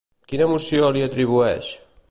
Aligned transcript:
Quina 0.31 0.47
emoció 0.49 0.89
li 0.97 1.05
atribueix? 1.09 1.73